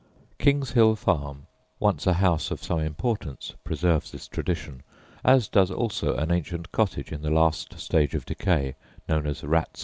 [0.39, 1.45] King's Hill Farm,
[1.79, 4.81] once a house of some importance, preserves this tradition,
[5.23, 8.73] as does also an ancient cottage, in the last stage of decay,
[9.07, 9.79] known as "Rats' Castle."